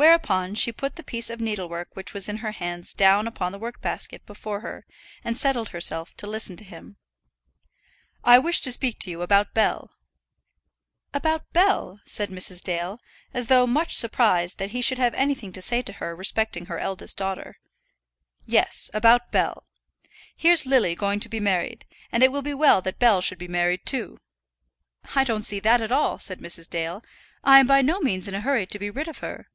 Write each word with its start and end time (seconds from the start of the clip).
Whereupon 0.00 0.54
she 0.54 0.72
put 0.72 0.96
the 0.96 1.04
piece 1.04 1.28
of 1.28 1.42
needlework 1.42 1.94
which 1.94 2.14
was 2.14 2.26
in 2.26 2.38
her 2.38 2.52
hands 2.52 2.94
down 2.94 3.26
upon 3.26 3.52
the 3.52 3.58
work 3.58 3.82
basket 3.82 4.24
before 4.24 4.60
her, 4.60 4.86
and 5.22 5.36
settled 5.36 5.68
herself 5.68 6.16
to 6.16 6.26
listen 6.26 6.56
to 6.56 6.64
him. 6.64 6.96
"I 8.24 8.38
wish 8.38 8.62
to 8.62 8.72
speak 8.72 8.98
to 9.00 9.10
you 9.10 9.20
about 9.20 9.52
Bell." 9.52 9.90
"About 11.12 11.52
Bell?" 11.52 12.00
said 12.06 12.30
Mrs. 12.30 12.62
Dale, 12.62 12.98
as 13.34 13.48
though 13.48 13.66
much 13.66 13.94
surprised 13.94 14.56
that 14.56 14.70
he 14.70 14.80
should 14.80 14.96
have 14.96 15.12
anything 15.12 15.52
to 15.52 15.60
say 15.60 15.82
to 15.82 15.92
her 15.92 16.16
respecting 16.16 16.64
her 16.64 16.78
eldest 16.78 17.18
daughter. 17.18 17.58
"Yes, 18.46 18.90
about 18.94 19.30
Bell. 19.30 19.66
Here's 20.34 20.64
Lily 20.64 20.94
going 20.94 21.20
to 21.20 21.28
be 21.28 21.40
married, 21.40 21.84
and 22.10 22.22
it 22.22 22.32
will 22.32 22.40
be 22.40 22.54
well 22.54 22.80
that 22.80 22.98
Bell 22.98 23.20
should 23.20 23.36
be 23.38 23.48
married 23.48 23.84
too." 23.84 24.18
"I 25.14 25.24
don't 25.24 25.42
see 25.42 25.60
that 25.60 25.82
at 25.82 25.92
all," 25.92 26.18
said 26.18 26.38
Mrs. 26.38 26.70
Dale. 26.70 27.02
"I 27.44 27.58
am 27.58 27.66
by 27.66 27.82
no 27.82 28.00
means 28.00 28.26
in 28.26 28.34
a 28.34 28.40
hurry 28.40 28.64
to 28.68 28.78
be 28.78 28.88
rid 28.88 29.06
of 29.06 29.18
her." 29.18 29.48